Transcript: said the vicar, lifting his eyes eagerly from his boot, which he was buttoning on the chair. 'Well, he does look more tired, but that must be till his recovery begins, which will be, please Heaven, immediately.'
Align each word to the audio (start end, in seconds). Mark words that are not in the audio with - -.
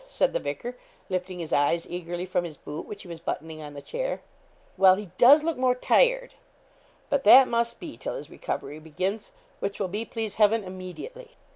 said 0.07 0.33
the 0.33 0.39
vicar, 0.39 0.75
lifting 1.09 1.37
his 1.37 1.53
eyes 1.53 1.85
eagerly 1.87 2.25
from 2.25 2.43
his 2.43 2.57
boot, 2.57 2.87
which 2.87 3.03
he 3.03 3.07
was 3.07 3.19
buttoning 3.19 3.61
on 3.61 3.75
the 3.75 3.83
chair. 3.83 4.19
'Well, 4.75 4.95
he 4.95 5.11
does 5.19 5.43
look 5.43 5.57
more 5.57 5.75
tired, 5.75 6.33
but 7.07 7.23
that 7.23 7.47
must 7.47 7.79
be 7.79 7.97
till 7.97 8.15
his 8.15 8.27
recovery 8.27 8.79
begins, 8.79 9.31
which 9.59 9.79
will 9.79 9.87
be, 9.87 10.03
please 10.03 10.33
Heaven, 10.41 10.63
immediately.' 10.63 11.35